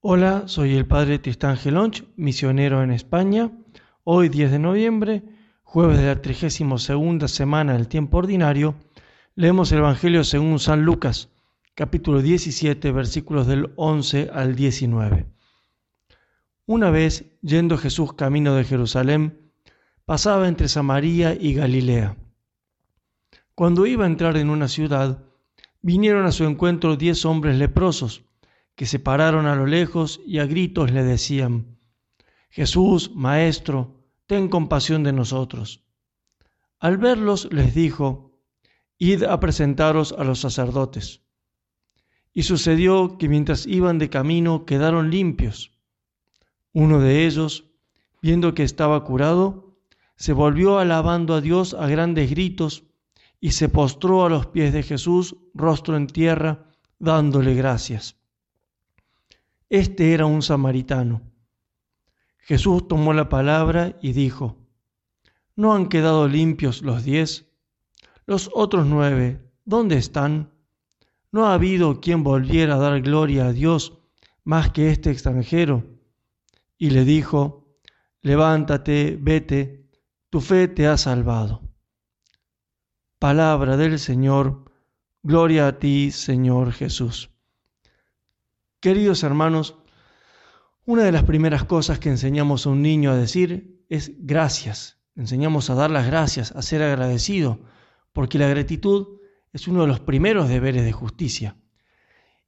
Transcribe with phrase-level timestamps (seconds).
[0.00, 3.50] Hola, soy el Padre Tristán Gelonch, misionero en España.
[4.04, 5.24] Hoy 10 de noviembre,
[5.64, 8.76] jueves de la 32 semana del tiempo ordinario,
[9.34, 11.30] leemos el Evangelio según San Lucas,
[11.74, 15.26] capítulo 17, versículos del 11 al 19.
[16.66, 19.50] Una vez, yendo Jesús camino de Jerusalén,
[20.04, 22.16] pasaba entre Samaria y Galilea.
[23.56, 25.24] Cuando iba a entrar en una ciudad,
[25.82, 28.27] vinieron a su encuentro diez hombres leprosos,
[28.78, 31.80] que se pararon a lo lejos y a gritos le decían,
[32.48, 35.84] Jesús, Maestro, ten compasión de nosotros.
[36.78, 38.38] Al verlos les dijo,
[38.96, 41.22] Id a presentaros a los sacerdotes.
[42.32, 45.72] Y sucedió que mientras iban de camino quedaron limpios.
[46.72, 47.64] Uno de ellos,
[48.22, 49.76] viendo que estaba curado,
[50.14, 52.84] se volvió alabando a Dios a grandes gritos
[53.40, 56.70] y se postró a los pies de Jesús, rostro en tierra,
[57.00, 58.17] dándole gracias.
[59.70, 61.20] Este era un samaritano.
[62.38, 64.56] Jesús tomó la palabra y dijo,
[65.56, 67.52] ¿no han quedado limpios los diez?
[68.24, 70.54] Los otros nueve, ¿dónde están?
[71.30, 73.98] ¿No ha habido quien volviera a dar gloria a Dios
[74.44, 75.84] más que este extranjero?
[76.78, 77.76] Y le dijo,
[78.22, 79.90] levántate, vete,
[80.30, 81.60] tu fe te ha salvado.
[83.18, 84.64] Palabra del Señor,
[85.22, 87.30] gloria a ti, Señor Jesús.
[88.80, 89.74] Queridos hermanos,
[90.84, 95.02] una de las primeras cosas que enseñamos a un niño a decir es gracias.
[95.16, 97.58] Enseñamos a dar las gracias, a ser agradecido,
[98.12, 99.18] porque la gratitud
[99.52, 101.56] es uno de los primeros deberes de justicia.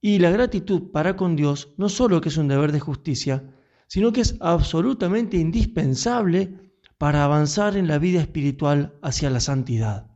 [0.00, 3.44] Y la gratitud para con Dios no solo que es un deber de justicia,
[3.86, 10.10] sino que es absolutamente indispensable para avanzar en la vida espiritual hacia la santidad.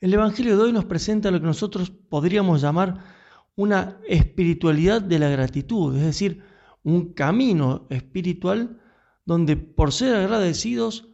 [0.00, 3.17] El Evangelio de hoy nos presenta lo que nosotros podríamos llamar
[3.58, 6.44] una espiritualidad de la gratitud, es decir,
[6.84, 8.80] un camino espiritual
[9.24, 11.08] donde por ser agradecidos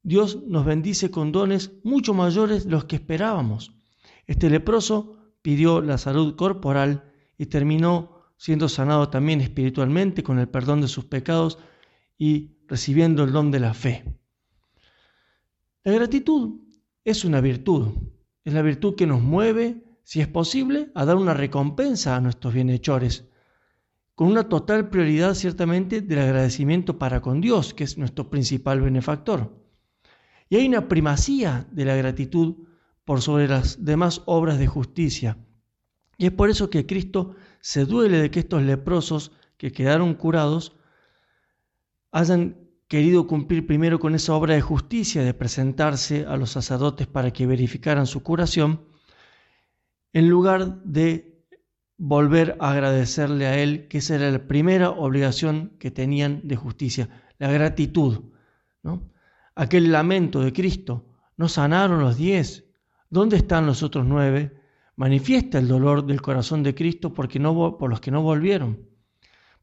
[0.00, 3.74] Dios nos bendice con dones mucho mayores de los que esperábamos.
[4.28, 10.82] Este leproso pidió la salud corporal y terminó siendo sanado también espiritualmente con el perdón
[10.82, 11.58] de sus pecados
[12.16, 14.04] y recibiendo el don de la fe.
[15.82, 16.60] La gratitud
[17.04, 17.88] es una virtud,
[18.44, 22.54] es la virtud que nos mueve si es posible, a dar una recompensa a nuestros
[22.54, 23.28] bienhechores,
[24.14, 29.56] con una total prioridad ciertamente del agradecimiento para con Dios, que es nuestro principal benefactor.
[30.48, 32.56] Y hay una primacía de la gratitud
[33.04, 35.38] por sobre las demás obras de justicia.
[36.18, 40.76] Y es por eso que Cristo se duele de que estos leprosos que quedaron curados
[42.12, 47.32] hayan querido cumplir primero con esa obra de justicia de presentarse a los sacerdotes para
[47.32, 48.89] que verificaran su curación
[50.12, 51.30] en lugar de
[51.96, 57.08] volver a agradecerle a Él, que esa era la primera obligación que tenían de justicia,
[57.38, 58.20] la gratitud.
[58.82, 59.10] ¿no?
[59.54, 61.06] Aquel lamento de Cristo,
[61.36, 62.64] no sanaron los diez,
[63.10, 64.60] ¿dónde están los otros nueve?
[64.96, 68.88] Manifiesta el dolor del corazón de Cristo porque no, por los que no volvieron.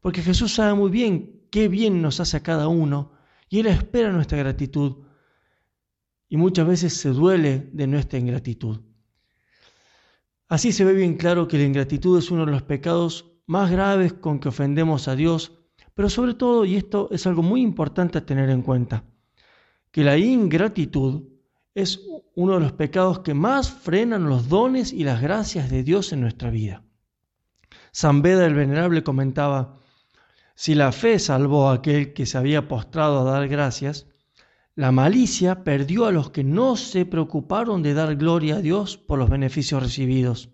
[0.00, 3.12] Porque Jesús sabe muy bien qué bien nos hace a cada uno
[3.48, 5.04] y Él espera nuestra gratitud.
[6.28, 8.80] Y muchas veces se duele de nuestra ingratitud.
[10.48, 14.14] Así se ve bien claro que la ingratitud es uno de los pecados más graves
[14.14, 15.52] con que ofendemos a Dios,
[15.92, 19.04] pero sobre todo, y esto es algo muy importante a tener en cuenta,
[19.90, 21.24] que la ingratitud
[21.74, 22.00] es
[22.34, 26.22] uno de los pecados que más frenan los dones y las gracias de Dios en
[26.22, 26.82] nuestra vida.
[27.92, 29.76] San Beda el Venerable comentaba,
[30.54, 34.06] si la fe salvó a aquel que se había postrado a dar gracias,
[34.78, 39.18] la malicia perdió a los que no se preocuparon de dar gloria a Dios por
[39.18, 40.50] los beneficios recibidos.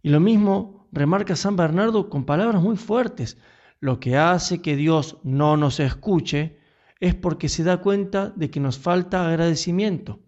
[0.00, 3.36] Y lo mismo remarca San Bernardo con palabras muy fuertes.
[3.80, 6.60] Lo que hace que Dios no nos escuche
[7.00, 10.20] es porque se da cuenta de que nos falta agradecimiento.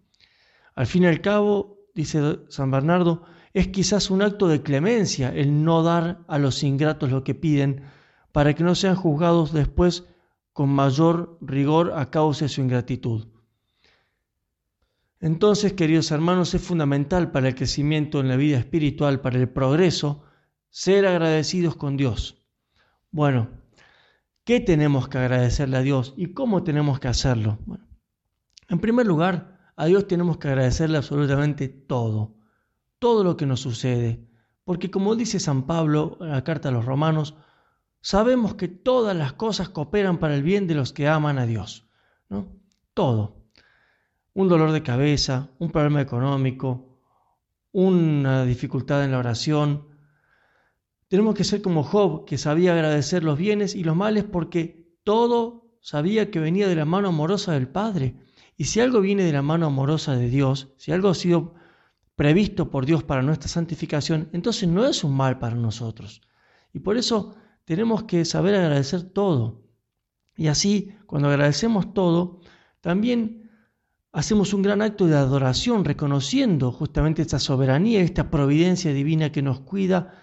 [0.75, 5.63] Al fin y al cabo, dice San Bernardo, es quizás un acto de clemencia el
[5.63, 7.85] no dar a los ingratos lo que piden
[8.33, 10.05] para que no sean juzgados después
[10.57, 13.27] con mayor rigor a causa de su ingratitud.
[15.21, 20.23] Entonces, queridos hermanos, es fundamental para el crecimiento en la vida espiritual, para el progreso,
[20.71, 22.43] ser agradecidos con Dios.
[23.11, 23.51] Bueno,
[24.45, 27.59] ¿qué tenemos que agradecerle a Dios y cómo tenemos que hacerlo?
[27.67, 27.87] Bueno,
[28.71, 32.35] en primer lugar, a Dios tenemos que agradecerle absolutamente todo,
[32.99, 34.27] todo lo que nos sucede,
[34.65, 37.35] porque como dice San Pablo en la carta a los romanos,
[38.07, 41.89] sabemos que todas las cosas cooperan para el bien de los que aman a Dios.
[42.29, 42.47] ¿no?
[42.95, 43.49] Todo.
[44.33, 47.01] Un dolor de cabeza, un problema económico,
[47.73, 49.89] una dificultad en la oración,
[51.09, 55.77] Tenemos que ser como Job, que sabía agradecer los bienes y los males porque todo
[55.81, 58.15] sabía que venía de la mano amorosa del Padre.
[58.57, 61.55] Y si algo viene de la mano amorosa de Dios, si algo ha sido
[62.15, 66.23] previsto por Dios para nuestra santificación, entonces no es un mal para nosotros.
[66.73, 67.35] Y por eso
[67.67, 69.61] tenemos que saber agradecer todo.
[70.37, 72.41] Y así, cuando agradecemos todo,
[72.81, 73.51] también
[74.13, 79.61] hacemos un gran acto de adoración, reconociendo justamente esta soberanía, esta providencia divina que nos
[79.61, 80.23] cuida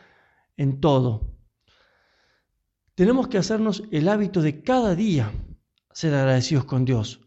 [0.55, 1.35] en todo.
[2.95, 5.31] Tenemos que hacernos el hábito de cada día
[5.91, 7.19] ser agradecidos con Dios.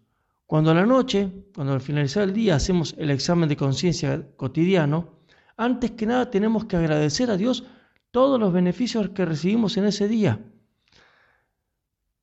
[0.46, 5.20] Cuando a la noche, cuando al finalizar el día hacemos el examen de conciencia cotidiano,
[5.58, 7.64] antes que nada tenemos que agradecer a Dios
[8.16, 10.40] todos los beneficios que recibimos en ese día.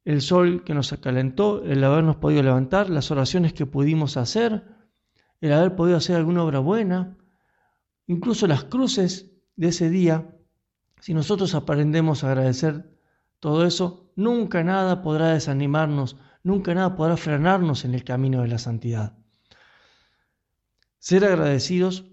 [0.03, 4.63] El sol que nos acalentó, el habernos podido levantar, las oraciones que pudimos hacer,
[5.39, 7.15] el haber podido hacer alguna obra buena,
[8.07, 10.35] incluso las cruces de ese día,
[10.99, 12.97] si nosotros aprendemos a agradecer
[13.39, 18.57] todo eso, nunca nada podrá desanimarnos, nunca nada podrá frenarnos en el camino de la
[18.57, 19.15] santidad.
[20.97, 22.05] Ser agradecidos,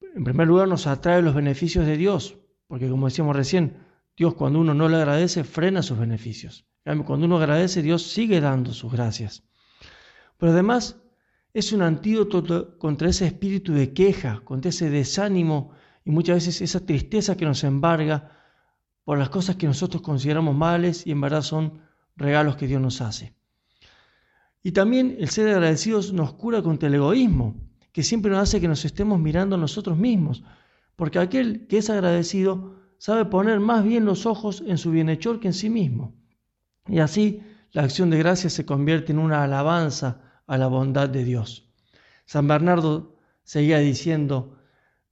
[0.00, 3.78] en primer lugar, nos atrae los beneficios de Dios, porque como decíamos recién,
[4.16, 6.66] Dios cuando uno no le agradece, frena sus beneficios.
[7.04, 9.42] Cuando uno agradece, Dios sigue dando sus gracias.
[10.38, 10.96] Pero además
[11.52, 15.72] es un antídoto contra ese espíritu de queja, contra ese desánimo
[16.04, 18.30] y muchas veces esa tristeza que nos embarga
[19.04, 21.80] por las cosas que nosotros consideramos males y en verdad son
[22.16, 23.34] regalos que Dios nos hace.
[24.62, 27.56] Y también el ser agradecidos nos cura contra el egoísmo,
[27.92, 30.42] que siempre nos hace que nos estemos mirando a nosotros mismos,
[30.96, 35.48] porque aquel que es agradecido sabe poner más bien los ojos en su bienhechor que
[35.48, 36.14] en sí mismo.
[36.88, 41.24] Y así la acción de gracia se convierte en una alabanza a la bondad de
[41.24, 41.70] Dios.
[42.24, 44.58] San Bernardo seguía diciendo,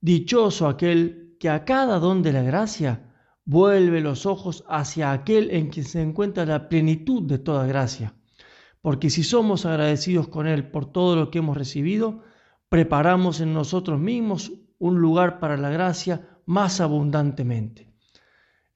[0.00, 3.12] Dichoso aquel que a cada don de la gracia
[3.44, 8.14] vuelve los ojos hacia aquel en quien se encuentra la plenitud de toda gracia.
[8.80, 12.22] Porque si somos agradecidos con Él por todo lo que hemos recibido,
[12.68, 17.92] preparamos en nosotros mismos un lugar para la gracia más abundantemente.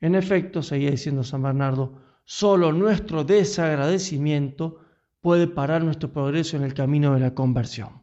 [0.00, 4.81] En efecto, seguía diciendo San Bernardo, solo nuestro desagradecimiento
[5.21, 8.03] puede parar nuestro progreso en el camino de la conversión.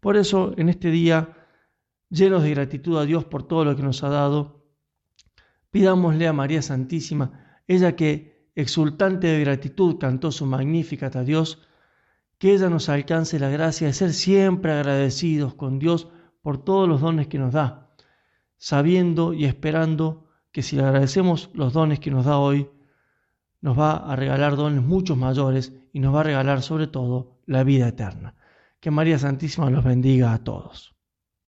[0.00, 1.36] Por eso, en este día,
[2.08, 4.62] llenos de gratitud a Dios por todo lo que nos ha dado,
[5.72, 11.66] Pidámosle a María Santísima, ella que, exultante de gratitud, cantó su magnífica a Dios,
[12.36, 16.08] que ella nos alcance la gracia de ser siempre agradecidos con Dios
[16.42, 17.88] por todos los dones que nos da,
[18.58, 22.68] sabiendo y esperando que si le agradecemos los dones que nos da hoy,
[23.60, 27.64] nos va a regalar dones muchos mayores y nos va a regalar sobre todo la
[27.64, 28.34] vida eterna.
[28.80, 30.91] Que María Santísima los bendiga a todos.